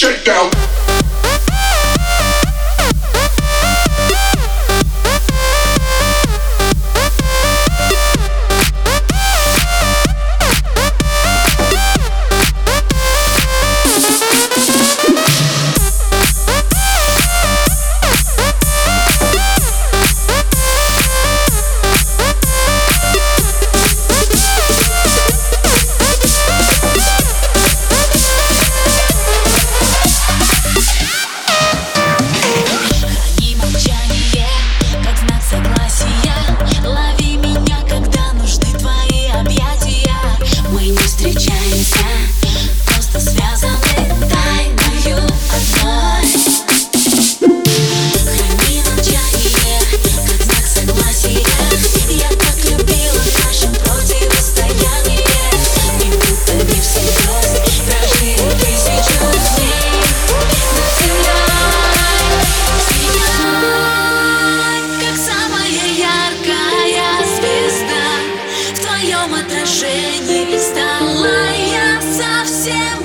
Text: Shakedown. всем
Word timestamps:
Shakedown. 0.00 0.69
всем 72.60 72.99